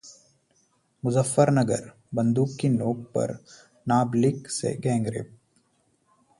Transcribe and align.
मुजफ्फरनगर: 1.03 1.91
बंदूक 2.15 2.55
की 2.59 2.69
नोक 2.69 3.03
पर 3.15 3.37
नाबालिग 3.87 4.47
से 4.51 4.73
गैंगरेप 4.83 5.37